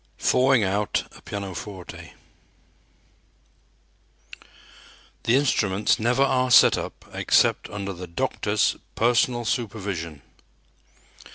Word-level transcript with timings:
"Thawing 0.17 0.63
Out" 0.63 1.03
a 1.11 1.21
Pianoforte. 1.21 2.13
The 5.25 5.35
instruments 5.35 5.99
never 5.99 6.23
are 6.23 6.49
set 6.49 6.75
up 6.75 7.05
except 7.13 7.69
under 7.69 7.93
the 7.93 8.07
"doctor's" 8.07 8.77
personal 8.95 9.45
supervision. 9.45 10.23